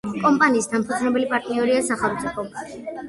კომპანიის 0.21 0.67
დამფუძნებელი 0.71 1.27
პარტნიორია 1.33 1.85
სახელმწიფო. 1.91 2.47